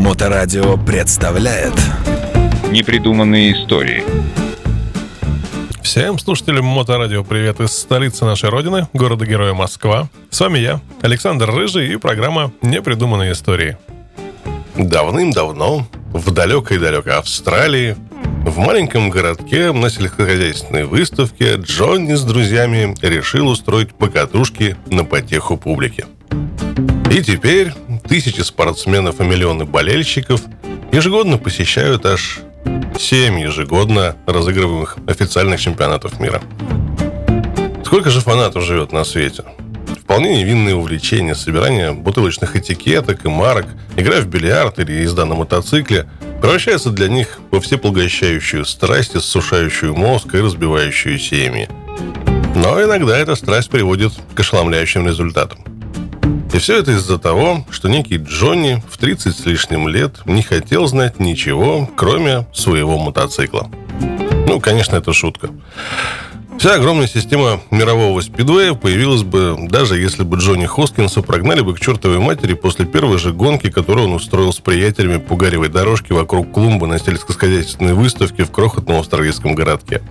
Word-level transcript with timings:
Моторадио 0.00 0.78
представляет 0.78 1.74
Непридуманные 2.70 3.52
истории 3.52 4.02
Всем 5.82 6.18
слушателям 6.18 6.64
Моторадио 6.64 7.22
привет 7.22 7.60
из 7.60 7.72
столицы 7.72 8.24
нашей 8.24 8.48
родины, 8.48 8.88
города-героя 8.94 9.52
Москва. 9.52 10.08
С 10.30 10.40
вами 10.40 10.58
я, 10.58 10.80
Александр 11.02 11.50
Рыжий 11.50 11.92
и 11.92 11.96
программа 11.96 12.50
«Непридуманные 12.62 13.32
истории». 13.32 13.76
Давным-давно, 14.74 15.86
в 16.14 16.30
далекой-далекой 16.30 17.12
Австралии, 17.12 17.94
в 18.46 18.56
маленьком 18.56 19.10
городке 19.10 19.70
на 19.70 19.90
сельскохозяйственной 19.90 20.86
выставке 20.86 21.56
Джонни 21.56 22.14
с 22.14 22.22
друзьями 22.22 22.94
решил 23.02 23.48
устроить 23.48 23.92
покатушки 23.92 24.76
на 24.86 25.04
потеху 25.04 25.58
публики. 25.58 26.06
И 27.10 27.22
теперь 27.22 27.72
тысячи 28.10 28.42
спортсменов 28.42 29.20
и 29.20 29.24
миллионы 29.24 29.64
болельщиков 29.64 30.42
ежегодно 30.92 31.38
посещают 31.38 32.04
аж 32.04 32.40
семь 32.98 33.40
ежегодно 33.40 34.16
разыгрываемых 34.26 34.98
официальных 35.06 35.60
чемпионатов 35.60 36.20
мира. 36.20 36.42
Сколько 37.82 38.10
же 38.10 38.20
фанатов 38.20 38.64
живет 38.64 38.92
на 38.92 39.04
свете? 39.04 39.44
Вполне 40.02 40.42
невинные 40.42 40.74
увлечения, 40.74 41.34
собирание 41.34 41.92
бутылочных 41.92 42.56
этикеток 42.56 43.24
и 43.24 43.28
марок, 43.28 43.66
игра 43.96 44.20
в 44.20 44.26
бильярд 44.26 44.78
или 44.80 44.92
езда 44.92 45.24
на 45.24 45.36
мотоцикле– 45.36 46.06
превращается 46.40 46.90
для 46.90 47.08
них 47.08 47.38
во 47.50 47.60
всепоглощающую 47.60 48.64
страсть, 48.64 49.14
иссушающую 49.14 49.94
мозг 49.94 50.34
и 50.34 50.40
разбивающую 50.40 51.18
семьи. 51.18 51.68
Но 52.54 52.82
иногда 52.82 53.16
эта 53.16 53.36
страсть 53.36 53.70
приводит 53.70 54.12
к 54.34 54.40
ошеломляющим 54.40 55.06
результатам. 55.06 55.69
И 56.52 56.58
все 56.58 56.78
это 56.78 56.92
из-за 56.92 57.18
того, 57.18 57.64
что 57.70 57.88
некий 57.88 58.16
Джонни 58.16 58.82
в 58.90 58.98
30 58.98 59.36
с 59.36 59.46
лишним 59.46 59.86
лет 59.86 60.26
не 60.26 60.42
хотел 60.42 60.86
знать 60.86 61.20
ничего, 61.20 61.88
кроме 61.96 62.46
своего 62.52 62.98
мотоцикла. 62.98 63.70
Ну, 64.46 64.58
конечно, 64.58 64.96
это 64.96 65.12
шутка. 65.12 65.50
Вся 66.58 66.74
огромная 66.74 67.06
система 67.06 67.60
мирового 67.70 68.20
спидвея 68.20 68.74
появилась 68.74 69.22
бы, 69.22 69.56
даже 69.70 69.96
если 69.96 70.24
бы 70.24 70.36
Джонни 70.36 70.66
Хоскинса 70.66 71.22
прогнали 71.22 71.62
бы 71.62 71.74
к 71.74 71.80
чертовой 71.80 72.18
матери 72.18 72.52
после 72.52 72.84
первой 72.84 73.18
же 73.18 73.32
гонки, 73.32 73.70
которую 73.70 74.08
он 74.08 74.14
устроил 74.14 74.52
с 74.52 74.58
приятелями 74.58 75.18
по 75.18 75.36
гаревой 75.36 75.68
дорожке 75.68 76.12
вокруг 76.12 76.52
клумбы 76.52 76.86
на 76.86 76.98
сельскохозяйственной 76.98 77.94
выставке 77.94 78.44
в 78.44 78.50
крохотном 78.50 78.98
австралийском 78.98 79.54
городке. 79.54 80.02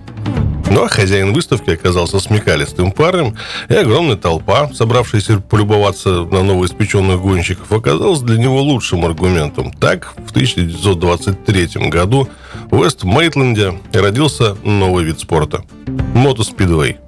Ну 0.70 0.84
а 0.84 0.88
хозяин 0.88 1.32
выставки 1.32 1.70
оказался 1.70 2.20
смекалистым 2.20 2.92
парнем, 2.92 3.36
и 3.68 3.74
огромная 3.74 4.16
толпа, 4.16 4.70
собравшаяся 4.72 5.40
полюбоваться 5.40 6.24
на 6.24 6.44
новоиспеченных 6.44 7.20
гонщиков, 7.20 7.70
оказалась 7.72 8.20
для 8.20 8.38
него 8.38 8.62
лучшим 8.62 9.04
аргументом. 9.04 9.72
Так, 9.72 10.14
в 10.26 10.30
1923 10.30 11.88
году 11.88 12.28
в 12.70 12.84
Вест-Мейтленде 12.84 13.80
родился 13.92 14.56
новый 14.62 15.04
вид 15.04 15.18
спорта– 15.18 15.64
мотоспидвей. 16.14 16.98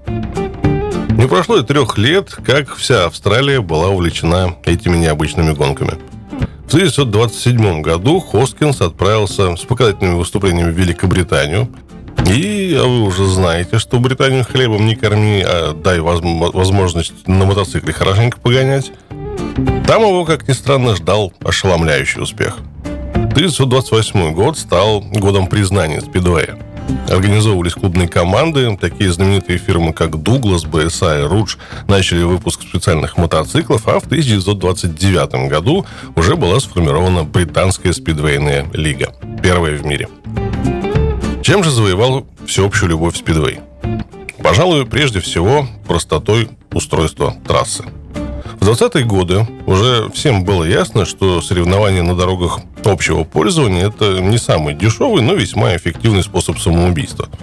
Не 1.11 1.29
прошло 1.29 1.59
и 1.59 1.63
трех 1.63 1.99
лет, 1.99 2.31
как 2.45 2.75
вся 2.75 3.05
Австралия 3.05 3.61
была 3.61 3.91
увлечена 3.91 4.57
этими 4.65 4.97
необычными 4.97 5.53
гонками. 5.53 5.99
В 6.67 6.75
1927 6.75 7.83
году 7.83 8.19
Хоскинс 8.19 8.81
отправился 8.81 9.55
с 9.57 9.61
показательными 9.61 10.15
выступлениями 10.15 10.71
в 10.71 10.75
Великобританию, 10.75 11.69
и 12.27 12.75
а 12.75 12.85
вы 12.85 13.03
уже 13.03 13.27
знаете, 13.27 13.79
что 13.79 13.99
Британию 13.99 14.45
хлебом 14.45 14.87
не 14.87 14.97
корми, 14.97 15.45
а 15.47 15.75
дай 15.75 16.01
возможность 16.01 17.27
на 17.27 17.45
мотоцикле 17.45 17.93
хорошенько 17.93 18.41
погонять. 18.41 18.93
Там 19.87 20.03
его, 20.03 20.25
как 20.25 20.49
ни 20.49 20.53
странно, 20.53 20.97
ждал 20.97 21.33
ошеломляющий 21.45 22.23
успех. 22.23 22.59
1928 23.15 24.33
год 24.33 24.59
стал 24.59 25.01
годом 25.01 25.47
признания 25.47 26.01
спидвея. 26.01 26.59
Организовывались 27.09 27.75
клубные 27.75 28.09
команды, 28.09 28.77
такие 28.77 29.13
знаменитые 29.13 29.59
фирмы, 29.59 29.93
как 29.93 30.11
Douglas, 30.11 30.69
BSI 30.69 31.25
и 31.25 31.29
Rouge 31.29 31.57
начали 31.89 32.23
выпуск 32.23 32.63
специальных 32.63 33.17
мотоциклов, 33.17 33.87
а 33.89 34.01
в 34.01 34.07
1929 34.07 35.49
году 35.49 35.87
уже 36.17 36.37
была 36.37 36.61
сформирована 36.61 37.25
британская 37.25 37.93
спидвейная 37.93 38.67
лига, 38.73 39.15
первая 39.43 39.77
в 39.77 39.87
мире– 39.87 40.09
чем 41.43 41.65
же 41.65 41.71
завоевал 41.71 42.27
всеобщую 42.47 42.91
любовь 42.91 43.17
спидвей? 43.17 43.61
Пожалуй, 44.39 44.87
прежде 44.87 45.21
всего, 45.21 45.67
простотой 45.87 46.49
устройства 46.73 47.35
трассы. 47.47 47.85
В 48.61 48.69
20-е 48.69 49.05
годы 49.05 49.47
уже 49.67 50.09
всем 50.15 50.45
было 50.45 50.65
ясно, 50.65 51.05
что 51.05 51.41
соревнования 51.41 52.03
на 52.03 52.15
дорогах 52.15 52.61
общего 52.85 53.25
пользования– 53.25 53.89
это 53.89 54.21
не 54.21 54.39
самый 54.39 54.75
дешевый, 54.75 55.23
но 55.23 55.35
весьма 55.35 55.77
эффективный 55.77 56.23
способ 56.23 56.59
самоубийства– 56.59 57.29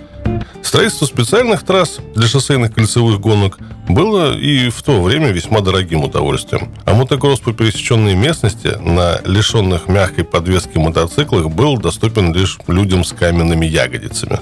Строительство 0.62 1.06
специальных 1.06 1.64
трасс 1.64 1.98
для 2.16 2.28
шоссейных 2.28 2.74
кольцевых 2.74 3.20
гонок 3.20 3.58
было 3.88 4.38
и 4.38 4.70
в 4.70 4.82
то 4.84 5.02
время 5.02 5.32
весьма 5.32 5.62
дорогим 5.62 6.04
удовольствием. 6.04 6.72
А 6.86 6.94
мотокросс 6.94 7.40
по 7.40 7.54
пересеченной 7.54 8.16
местности 8.16 8.78
на 8.80 9.20
лишенных 9.26 9.88
мягкой 9.88 10.26
подвески 10.26 10.78
мотоциклах 10.78 11.50
был 11.50 11.78
доступен 11.78 12.34
лишь 12.34 12.60
людям 12.68 13.04
с 13.04 13.14
каменными 13.14 13.66
ягодицами. 13.66 14.40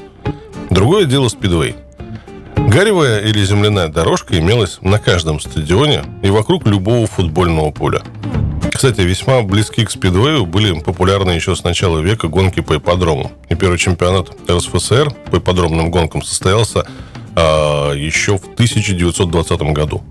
Другое 0.69 1.05
дело 1.05 1.29
спидвей. 1.29 1.75
Гаревая 2.57 3.21
или 3.21 3.43
земляная 3.45 3.87
дорожка 3.87 4.37
имелась 4.37 4.79
на 4.81 4.99
каждом 4.99 5.39
стадионе 5.39 6.03
и 6.21 6.29
вокруг 6.29 6.67
любого 6.67 7.07
футбольного 7.07 7.71
поля. 7.71 8.01
Кстати, 8.77 9.01
весьма 9.01 9.41
близки 9.41 9.83
к 9.83 9.89
спидвею 9.89 10.45
были 10.45 10.79
популярны 10.79 11.31
еще 11.31 11.55
с 11.55 11.63
начала 11.63 11.97
века 11.97 12.27
гонки 12.27 12.59
по 12.59 12.77
ипподрому. 12.77 13.31
И 13.49 13.55
первый 13.55 13.79
чемпионат 13.79 14.29
РСФСР 14.47 15.09
по 15.31 15.37
ипподромным 15.37 15.89
гонкам 15.89 16.21
состоялся 16.21 16.85
а, 17.35 17.91
еще 17.93 18.37
в 18.37 18.43
1920 18.43 19.61
году. 19.73 20.03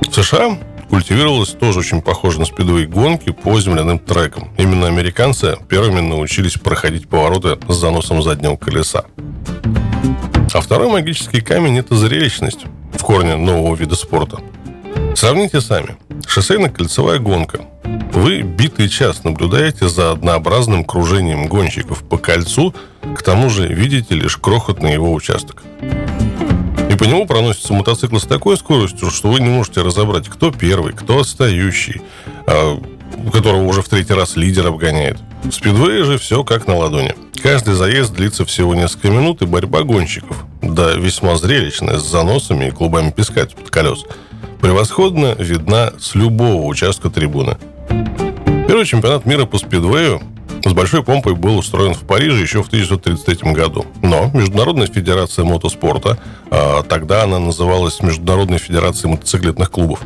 В 0.00 0.12
США 0.12 0.58
культивировалась 0.90 1.50
тоже 1.50 1.78
очень 1.78 2.02
похожа 2.02 2.40
на 2.40 2.46
спидвей 2.46 2.86
гонки 2.86 3.30
по 3.30 3.60
земляным 3.60 4.00
трекам. 4.00 4.48
Именно 4.58 4.88
американцы 4.88 5.56
первыми 5.68 6.00
научились 6.00 6.54
проходить 6.54 7.08
повороты 7.08 7.58
с 7.68 7.76
заносом 7.76 8.24
заднего 8.24 8.56
колеса. 8.56 9.04
А 10.52 10.60
второй 10.60 10.90
магический 10.90 11.42
камень– 11.42 11.78
это 11.78 11.94
зрелищность 11.94 12.64
в 12.94 13.04
корне 13.04 13.36
нового 13.36 13.76
вида 13.76 13.94
спорта. 13.94 14.40
Сравните 15.14 15.60
сами. 15.60 15.96
Шоссейно-кольцевая 16.28 17.18
гонка. 17.18 17.62
Вы 18.12 18.42
битый 18.42 18.90
час 18.90 19.24
наблюдаете 19.24 19.88
за 19.88 20.12
однообразным 20.12 20.84
кружением 20.84 21.46
гонщиков 21.46 22.06
по 22.06 22.18
кольцу, 22.18 22.74
к 23.16 23.22
тому 23.22 23.48
же 23.48 23.66
видите 23.66 24.14
лишь 24.14 24.36
крохотный 24.36 24.92
его 24.92 25.14
участок. 25.14 25.62
И 25.80 26.96
по 26.96 27.04
нему 27.04 27.26
проносится 27.26 27.72
мотоцикл 27.72 28.18
с 28.18 28.24
такой 28.24 28.58
скоростью, 28.58 29.10
что 29.10 29.30
вы 29.30 29.40
не 29.40 29.48
можете 29.48 29.80
разобрать, 29.80 30.28
кто 30.28 30.50
первый, 30.50 30.92
кто 30.92 31.20
отстающий, 31.20 32.02
а, 32.46 32.78
которого 33.32 33.64
уже 33.64 33.80
в 33.80 33.88
третий 33.88 34.12
раз 34.12 34.36
лидер 34.36 34.66
обгоняет. 34.66 35.16
В 35.44 35.52
спидвее 35.52 36.04
же 36.04 36.18
все 36.18 36.44
как 36.44 36.66
на 36.66 36.76
ладони. 36.76 37.14
Каждый 37.42 37.72
заезд 37.72 38.12
длится 38.12 38.44
всего 38.44 38.74
несколько 38.74 39.08
минут, 39.08 39.40
и 39.40 39.46
борьба 39.46 39.82
гонщиков, 39.82 40.44
да 40.60 40.92
весьма 40.92 41.38
зрелищная, 41.38 41.98
с 41.98 42.06
заносами 42.06 42.66
и 42.66 42.70
клубами 42.70 43.10
песка 43.10 43.46
под 43.46 43.70
колес– 43.70 44.04
превосходно 44.60 45.34
видна 45.38 45.92
с 45.98 46.14
любого 46.14 46.64
участка 46.66 47.10
трибуны. 47.10 47.56
Первый 48.66 48.84
чемпионат 48.84 49.24
мира 49.26 49.46
по 49.46 49.58
спидвею 49.58 50.20
с 50.64 50.72
большой 50.72 51.02
помпой 51.02 51.34
был 51.34 51.58
устроен 51.58 51.94
в 51.94 52.00
Париже 52.00 52.40
еще 52.40 52.62
в 52.62 52.66
1933 52.66 53.52
году. 53.52 53.86
Но 54.02 54.30
Международная 54.34 54.86
федерация 54.86 55.44
мотоспорта, 55.44 56.18
а 56.50 56.82
тогда 56.82 57.24
она 57.24 57.38
называлась 57.38 58.02
Международной 58.02 58.58
федерацией 58.58 59.12
мотоциклетных 59.12 59.70
клубов, 59.70 60.00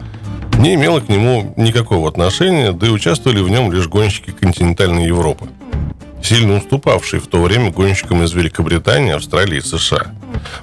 не 0.58 0.74
имела 0.74 1.00
к 1.00 1.08
нему 1.08 1.54
никакого 1.56 2.08
отношения, 2.08 2.72
да 2.72 2.86
и 2.86 2.90
участвовали 2.90 3.40
в 3.40 3.48
нем 3.48 3.72
лишь 3.72 3.88
гонщики 3.88 4.30
континентальной 4.30 5.06
Европы 5.06 5.48
сильно 6.22 6.56
уступавший 6.56 7.20
в 7.20 7.26
то 7.26 7.42
время 7.42 7.70
гонщикам 7.70 8.22
из 8.22 8.32
Великобритании, 8.32 9.12
Австралии 9.12 9.58
и 9.58 9.60
США. 9.60 10.12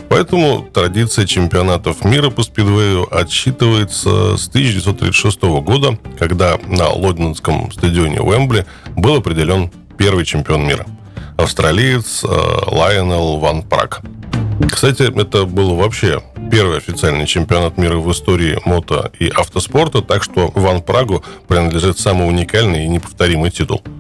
Поэтому 0.09 0.67
традиция 0.73 1.25
чемпионатов 1.25 2.03
мира 2.03 2.29
по 2.29 2.43
спидвею 2.43 3.07
отсчитывается 3.15 4.37
с 4.37 4.47
1936 4.47 5.41
года, 5.61 5.97
когда 6.17 6.57
на 6.67 6.89
лондонском 6.89 7.71
стадионе 7.71 8.21
Уэмбли 8.21 8.65
был 8.95 9.15
определен 9.17 9.71
первый 9.97 10.25
чемпион 10.25 10.65
мира– 10.65 10.85
австралиец 11.37 12.23
э, 12.23 12.27
Лайонел 12.67 13.37
Ван 13.37 13.63
Прак. 13.63 14.01
Кстати, 14.69 15.03
это 15.03 15.45
был 15.45 15.75
вообще 15.75 16.21
первый 16.51 16.77
официальный 16.77 17.25
чемпионат 17.25 17.77
мира 17.77 17.97
в 17.97 18.11
истории 18.11 18.59
мото 18.65 19.11
и 19.19 19.29
автоспорта, 19.29 20.01
так 20.01 20.23
что 20.23 20.51
Ван 20.53 20.81
Прагу 20.81 21.23
принадлежит 21.47 21.97
самый 21.97 22.27
уникальный 22.27 22.85
и 22.85 22.89
неповторимый 22.89 23.51
титул– 23.51 23.81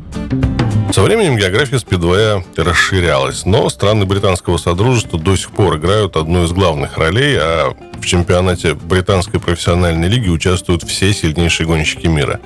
со 0.91 1.03
временем 1.03 1.37
география 1.37 1.77
спидвея 1.77 2.43
расширялась, 2.57 3.45
но 3.45 3.69
страны 3.69 4.05
британского 4.05 4.57
содружества 4.57 5.19
до 5.19 5.35
сих 5.35 5.51
пор 5.51 5.77
играют 5.77 6.15
одну 6.15 6.45
из 6.45 6.51
главных 6.51 6.97
ролей, 6.97 7.37
а 7.39 7.75
в 7.99 8.05
чемпионате 8.05 8.73
британской 8.73 9.39
профессиональной 9.39 10.07
лиги 10.07 10.29
участвуют 10.29 10.83
все 10.83 11.13
сильнейшие 11.13 11.67
гонщики 11.67 12.07
мира. 12.07 12.39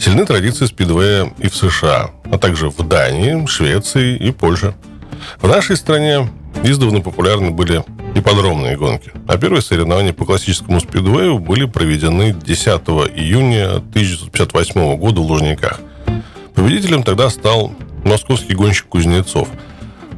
Сильны 0.00 0.26
традиции 0.26 0.66
спидвея 0.66 1.32
и 1.38 1.48
в 1.48 1.54
США, 1.54 2.10
а 2.24 2.38
также 2.38 2.70
в 2.70 2.88
Дании, 2.88 3.46
Швеции 3.46 4.16
и 4.16 4.32
Польше. 4.32 4.74
В 5.40 5.46
нашей 5.46 5.76
стране 5.76 6.28
издавна 6.64 7.00
популярны 7.00 7.50
были 7.50 7.84
ипподромные 8.14 8.76
гонки. 8.76 9.12
А 9.28 9.38
первые 9.38 9.62
соревнования 9.62 10.12
по 10.12 10.24
классическому 10.24 10.80
спидвею 10.80 11.38
были 11.38 11.66
проведены 11.66 12.32
10 12.32 12.66
июня 13.14 13.76
1958 13.76 14.96
года 14.96 15.20
в 15.20 15.24
Лужниках. 15.24 15.80
Победителем 16.60 17.02
тогда 17.02 17.30
стал 17.30 17.72
московский 18.04 18.52
гонщик 18.52 18.84
Кузнецов. 18.88 19.48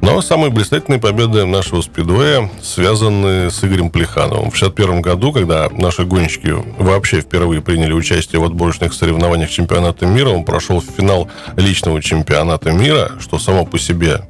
Но 0.01 0.21
самые 0.21 0.51
блистательные 0.51 0.99
победы 0.99 1.47
нашего 1.47 1.83
спидвея 1.83 2.51
связаны 2.61 3.49
с 3.49 3.63
Игорем 3.63 3.91
Плехановым. 3.91 4.51
В 4.51 4.57
1961 4.57 5.03
году, 5.03 5.31
когда 5.31 5.69
наши 5.71 6.05
гонщики 6.05 6.53
вообще 6.81 7.21
впервые 7.21 7.63
приняли 7.63 7.93
участие 7.93 8.41
в 8.41 8.45
отборочных 8.45 8.93
соревнованиях 8.93 9.51
чемпионата 9.51 10.05
мира, 10.05 10.31
он 10.31 10.45
прошел 10.45 10.81
в 10.81 10.85
финал 10.85 11.31
личного 11.57 12.03
чемпионата 12.03 12.73
мира, 12.73 13.13
что 13.21 13.39
само 13.39 13.65
по 13.65 13.79
себе 13.79 14.23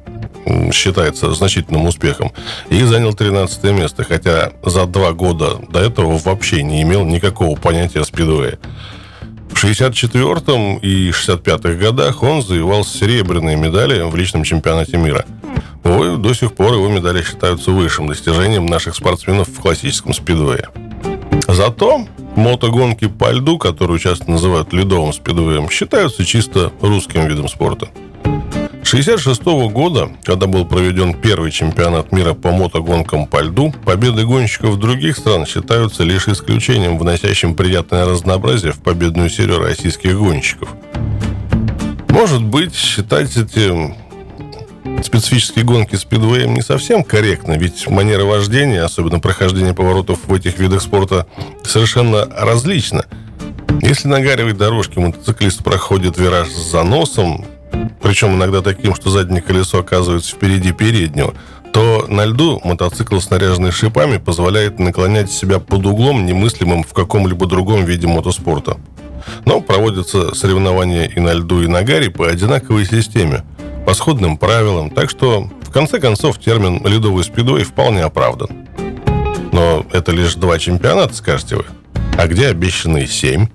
считается 0.71 1.33
значительным 1.33 1.87
успехом, 1.87 2.31
и 2.69 2.83
занял 2.83 3.15
13 3.15 3.63
место, 3.71 4.03
хотя 4.03 4.51
за 4.63 4.85
два 4.85 5.13
года 5.13 5.57
до 5.67 5.79
этого 5.79 6.19
вообще 6.19 6.61
не 6.61 6.83
имел 6.83 7.05
никакого 7.05 7.57
понятия 7.57 8.03
спидвея. 8.03 8.59
В 9.53 9.63
64-м 9.63 10.77
и 10.77 11.11
65-х 11.11 11.73
годах 11.75 12.23
он 12.23 12.41
завоевал 12.41 12.83
серебряные 12.83 13.55
медали 13.55 14.01
в 14.01 14.15
личном 14.15 14.43
чемпионате 14.43 14.97
мира. 14.97 15.25
Увы, 15.83 16.17
до 16.17 16.33
сих 16.33 16.53
пор 16.53 16.73
его 16.73 16.89
медали 16.89 17.23
считаются 17.23 17.71
высшим 17.71 18.07
достижением 18.07 18.65
наших 18.65 18.95
спортсменов 18.95 19.47
в 19.47 19.61
классическом 19.61 20.13
спидвее. 20.13 20.69
Зато 21.47 22.07
мотогонки 22.35 23.07
по 23.07 23.31
льду, 23.31 23.57
которую 23.57 23.99
часто 23.99 24.29
называют 24.29 24.73
ледовым 24.73 25.13
спидвеем, 25.13 25.69
считаются 25.69 26.25
чисто 26.25 26.71
русским 26.81 27.27
видом 27.27 27.47
спорта– 27.47 27.89
1966 28.83 29.73
года, 29.73 30.11
когда 30.23 30.45
был 30.45 30.65
проведен 30.65 31.13
первый 31.13 31.51
чемпионат 31.51 32.11
мира 32.11 32.33
по 32.33 32.51
мотогонкам 32.51 33.27
по 33.27 33.41
льду, 33.41 33.73
победы 33.85 34.25
гонщиков 34.25 34.77
других 34.77 35.17
стран 35.17 35.45
считаются 35.45 36.03
лишь 36.03 36.27
исключением, 36.27 36.97
вносящим 36.97 37.55
приятное 37.55 38.05
разнообразие 38.05 38.73
в 38.73 38.79
победную 38.79 39.29
серию 39.29 39.59
российских 39.59 40.17
гонщиков. 40.17 40.67
Может 42.09 42.43
быть, 42.43 42.75
считать 42.75 43.37
эти 43.37 43.95
специфические 45.01 45.63
гонки 45.63 45.95
спидвеем 45.95 46.53
не 46.53 46.61
совсем 46.61 47.05
корректно, 47.05 47.53
ведь 47.53 47.87
манера 47.87 48.25
вождения, 48.25 48.83
особенно 48.83 49.19
прохождение 49.19 49.73
поворотов 49.73 50.19
в 50.27 50.33
этих 50.33 50.59
видах 50.59 50.81
спорта, 50.81 51.25
совершенно 51.63 52.25
различна. 52.25 53.05
Если 53.81 54.09
на 54.09 54.19
гаревой 54.19 54.53
дорожке 54.53 54.99
мотоциклист 54.99 55.63
проходит 55.63 56.17
вираж 56.17 56.49
с 56.49 56.71
заносом, 56.71 57.45
причем 58.01 58.35
иногда 58.35 58.61
таким, 58.61 58.95
что 58.95 59.09
заднее 59.09 59.41
колесо 59.41 59.79
оказывается 59.79 60.35
впереди 60.35 60.71
переднего, 60.71 61.33
то 61.71 62.05
на 62.07 62.25
льду 62.25 62.61
мотоцикл, 62.63 63.19
снаряженный 63.19 63.71
шипами, 63.71 64.17
позволяет 64.17 64.77
наклонять 64.77 65.31
себя 65.31 65.59
под 65.59 65.85
углом, 65.85 66.25
немыслимым 66.25 66.83
в 66.83 66.93
каком-либо 66.93 67.47
другом 67.47 67.85
виде 67.85 68.05
мотоспорта. 68.05 68.77
Но 69.45 69.61
проводятся 69.61 70.35
соревнования 70.35 71.05
и 71.05 71.19
на 71.19 71.33
льду, 71.33 71.61
и 71.61 71.67
на 71.67 71.81
гаре 71.81 72.11
по 72.11 72.27
одинаковой 72.27 72.85
системе, 72.85 73.43
по 73.85 73.93
сходным 73.93 74.37
правилам, 74.37 74.89
так 74.89 75.09
что, 75.09 75.49
в 75.61 75.71
конце 75.71 75.99
концов, 75.99 76.39
термин 76.39 76.85
«ледовый 76.85 77.23
спидвей» 77.23 77.63
вполне 77.63 78.03
оправдан. 78.03 78.49
Но 79.51 79.85
это 79.91 80.11
лишь 80.11 80.35
два 80.35 80.59
чемпионата, 80.59 81.13
скажете 81.15 81.55
вы. 81.55 81.65
А 82.17 82.27
где 82.27 82.47
обещанные 82.47 83.07
семь? 83.07 83.47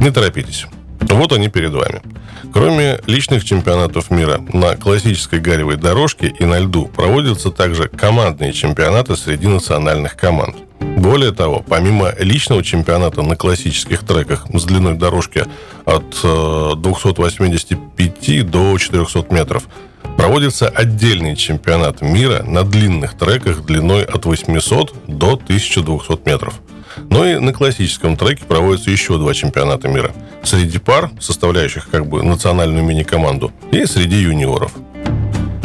Не 0.00 0.10
торопитесь. 0.10 0.66
Вот 1.00 1.32
они 1.32 1.48
перед 1.48 1.72
вами. 1.72 2.02
Кроме 2.52 2.98
личных 3.06 3.44
чемпионатов 3.44 4.10
мира 4.10 4.40
на 4.52 4.74
классической 4.74 5.38
гаревой 5.38 5.76
дорожке 5.76 6.34
и 6.36 6.44
на 6.44 6.58
льду 6.58 6.86
проводятся 6.86 7.50
также 7.50 7.88
командные 7.88 8.52
чемпионаты 8.52 9.16
среди 9.16 9.46
национальных 9.46 10.16
команд. 10.16 10.56
Более 10.80 11.32
того, 11.32 11.64
помимо 11.66 12.12
личного 12.18 12.64
чемпионата 12.64 13.22
на 13.22 13.36
классических 13.36 14.04
треках 14.04 14.46
с 14.52 14.64
длиной 14.64 14.94
дорожки 14.94 15.44
от 15.84 16.10
285 16.22 18.28
э, 18.28 18.42
до 18.42 18.76
400 18.76 19.26
метров, 19.30 19.68
проводится 20.16 20.68
отдельный 20.68 21.36
чемпионат 21.36 22.02
мира 22.02 22.42
на 22.42 22.64
длинных 22.64 23.16
треках 23.16 23.64
длиной 23.64 24.04
от 24.04 24.24
800 24.24 24.94
до 25.06 25.34
1200 25.34 26.28
метров– 26.28 26.54
но 27.10 27.26
и 27.26 27.38
на 27.38 27.52
классическом 27.52 28.16
треке 28.16 28.44
проводятся 28.44 28.90
еще 28.90 29.18
два 29.18 29.34
чемпионата 29.34 29.88
мира. 29.88 30.12
Среди 30.42 30.78
пар, 30.78 31.10
составляющих 31.20 31.88
как 31.90 32.06
бы 32.06 32.22
национальную 32.22 32.84
мини-команду, 32.84 33.52
и 33.70 33.84
среди 33.86 34.16
юниоров. 34.16 34.72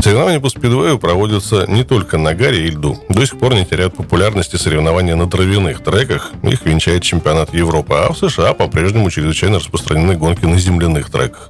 Соревнования 0.05 0.39
по 0.39 0.49
спидвею 0.49 0.99
проводятся 0.99 1.65
не 1.67 1.83
только 1.83 2.19
на 2.19 2.35
гаре 2.35 2.67
и 2.67 2.69
льду. 2.69 2.99
До 3.09 3.25
сих 3.25 3.39
пор 3.39 3.55
не 3.55 3.65
теряют 3.65 3.95
популярности 3.95 4.55
соревнования 4.55 5.15
на 5.15 5.27
травяных 5.27 5.81
треках. 5.81 6.31
Их 6.43 6.63
венчает 6.63 7.01
чемпионат 7.01 7.55
Европы. 7.55 7.95
А 7.95 8.13
в 8.13 8.17
США 8.17 8.53
по-прежнему 8.53 9.09
чрезвычайно 9.09 9.57
распространены 9.57 10.15
гонки 10.15 10.45
на 10.45 10.59
земляных 10.59 11.09
треках. 11.09 11.49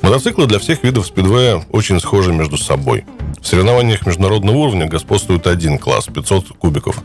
Мотоциклы 0.00 0.46
для 0.46 0.58
всех 0.58 0.82
видов 0.82 1.06
спидвея 1.06 1.62
очень 1.70 2.00
схожи 2.00 2.32
между 2.32 2.56
собой. 2.56 3.04
В 3.42 3.46
соревнованиях 3.46 4.06
международного 4.06 4.56
уровня 4.56 4.86
господствует 4.86 5.46
один 5.46 5.78
класс– 5.78 6.06
500 6.14 6.48
кубиков. 6.58 7.02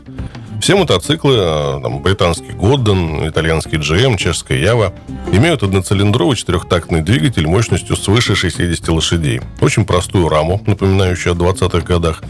Все 0.64 0.76
мотоциклы, 0.76 1.36
а, 1.40 1.78
там, 1.82 2.00
британский 2.00 2.52
Годден, 2.52 3.28
итальянский 3.28 3.76
GM, 3.76 4.16
чешская 4.16 4.56
Ява, 4.56 4.94
имеют 5.30 5.62
одноцилиндровый 5.62 6.38
четырехтактный 6.38 7.02
двигатель 7.02 7.46
мощностью 7.46 7.96
свыше 7.96 8.34
60 8.34 8.88
лошадей. 8.88 9.42
Очень 9.60 9.84
простую 9.84 10.30
раму, 10.30 10.62
напоминающую 10.66 11.34
о 11.34 11.36
20-х 11.36 11.80
годах, 11.80 12.22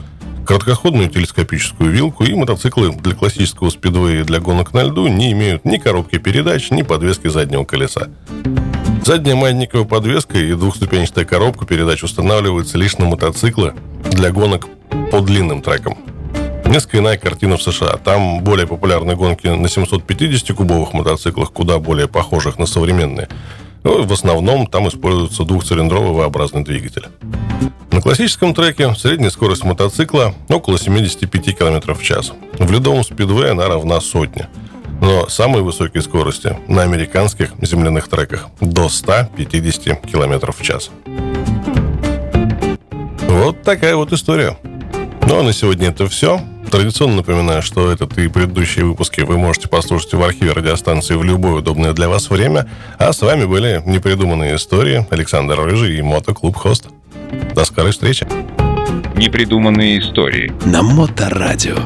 короткоходную 0.44 1.10
телескопическую 1.10 1.92
вилку 1.92 2.25
и 2.25 2.34
мотоциклы 2.34 2.92
для 2.92 3.14
классического 3.14 3.70
спидвея 3.70 4.22
и 4.22 4.25
для 4.25 4.40
гонок 4.40 4.75
на 4.75 4.82
льду 4.82 5.06
не 5.06 5.31
имеют 5.31 5.64
ни 5.64 5.76
коробки 5.76 6.19
передач, 6.19 6.72
ни 6.72 6.82
подвески 6.82 7.28
заднего 7.28 7.62
колеса. 7.62 8.08
Задняя 9.04 9.36
маятниковая 9.36 9.86
подвеска 9.86 10.38
и 10.38 10.54
двухступенчатая 10.54 11.25
коробка 11.25 11.66
передач 11.66 12.02
устанавливаются 12.02 12.78
лишь 12.78 12.98
на 12.98 13.04
мотоциклы 13.04 13.75
для 14.10 14.32
гонок 14.32 14.66
по 15.12 15.20
длинным 15.20 15.62
трекам. 15.62 15.96
Несколько 16.75 16.99
иная 16.99 17.17
картина 17.17 17.56
в 17.56 17.62
США. 17.62 17.99
Там 17.99 18.43
более 18.43 18.67
популярны 18.67 19.15
гонки 19.15 19.47
на 19.47 19.67
750-кубовых 19.67 20.93
мотоциклах, 20.93 21.53
куда 21.53 21.79
более 21.79 22.09
похожих 22.09 22.59
на 22.59 22.67
современные. 22.67 23.29
Но 23.85 23.99
ну, 23.99 24.03
в 24.03 24.12
основном 24.12 24.67
там 24.67 24.88
используется 24.88 25.44
двухцилиндровый 25.44 26.10
V-образный 26.10 26.65
двигатель. 26.65 27.05
На 27.93 28.01
классическом 28.01 28.55
треке 28.55 28.93
средняя 28.96 29.31
скорость 29.31 29.63
мотоцикла 29.63 30.34
около 30.48 30.77
75 30.77 31.56
км 31.56 31.94
в 31.94 32.03
час. 32.03 32.32
В 32.58 32.72
ледовом 32.72 33.05
спидвее 33.05 33.53
она 33.53 33.69
равна 33.69 34.01
сотне. 34.01 34.48
Но 35.01 35.29
самые 35.29 35.63
высокие 35.63 36.03
скорости 36.03 36.58
на 36.67 36.82
американских 36.82 37.53
земляных 37.63 38.08
треках 38.08 38.48
до 38.60 38.89
150 38.89 40.01
км 40.05 40.51
в 40.51 40.60
час. 40.60 40.91
Вот 43.29 43.63
такая 43.63 43.94
вот 43.94 44.13
история. 44.13 44.58
Ну 45.29 45.39
а 45.39 45.44
на 45.44 45.53
сегодня 45.53 45.91
это 45.91 46.08
все. 46.08 46.41
Традиционно 46.74 47.19
напоминаю, 47.19 47.62
что 47.62 47.93
этот 47.93 48.19
и 48.19 48.26
предыдущие 48.26 48.84
выпуски 48.84 49.20
вы 49.20 49.38
можете 49.38 49.69
послушать 49.69 50.12
в 50.14 50.20
архиве 50.20 50.50
радиостанции 50.50 51.14
в 51.14 51.22
любое 51.22 51.52
удобное 51.52 51.93
для 51.93 52.08
вас 52.08 52.28
время. 52.28 52.69
А 52.98 53.12
с 53.12 53.22
вами 53.22 53.44
были 53.44 53.81
непридуманные 53.86 54.56
истории 54.56 55.06
Александр 55.10 55.60
Рыжий 55.60 55.96
и 55.96 56.02
Мотоклуб 56.02 56.56
Хост. 56.56 56.88
До 57.54 57.64
скорой 57.64 57.93
встречи. 57.93 58.26
Непридуманные 59.14 60.00
истории. 60.00 60.52
На 60.64 60.82
Моторадио. 60.82 61.76